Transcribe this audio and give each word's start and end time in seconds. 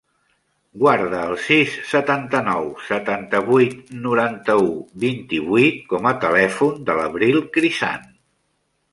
Guarda 0.83 1.17
el 1.31 1.35
sis, 1.47 1.73
setanta-nou, 1.89 2.69
setanta-vuit, 2.85 3.75
noranta-u, 4.05 4.71
vint-i-vuit 5.03 5.77
com 5.93 6.09
a 6.13 6.15
telèfon 6.23 6.81
de 6.89 6.95
l'Avril 7.01 7.39
Crisan. 7.59 8.09